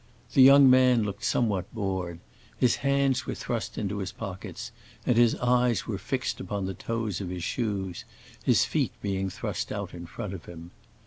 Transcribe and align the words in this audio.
The 0.33 0.41
young 0.41 0.67
man 0.67 1.03
looked 1.03 1.23
somewhat 1.23 1.71
bored; 1.75 2.21
his 2.57 2.77
hands 2.77 3.27
were 3.27 3.35
thrust 3.35 3.77
into 3.77 3.99
his 3.99 4.11
pockets 4.11 4.71
and 5.05 5.15
his 5.15 5.35
eyes 5.35 5.85
were 5.85 5.99
fixed 5.99 6.39
upon 6.39 6.65
the 6.65 6.73
toes 6.73 7.21
of 7.21 7.29
his 7.29 7.43
shoes, 7.43 8.03
his 8.43 8.65
feet 8.65 8.93
being 9.03 9.29
thrust 9.29 9.71
out 9.71 9.93
in 9.93 10.07
front 10.07 10.33
of 10.33 10.45
him. 10.45 10.71